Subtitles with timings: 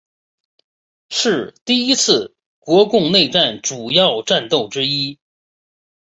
[1.09, 5.19] 是第一次国共内战主要战斗之一。